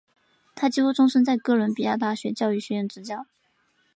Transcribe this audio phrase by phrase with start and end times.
[0.55, 3.27] 他几乎终生在哥伦比亚大学教育学院执教。